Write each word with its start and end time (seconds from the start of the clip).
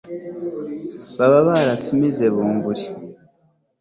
baba 1.17 1.37
baratumize 1.47 2.25
bunguri 2.35 2.83